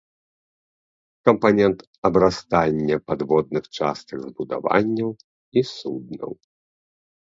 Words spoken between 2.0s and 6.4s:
абрастання падводных частак збудаванняў і суднаў.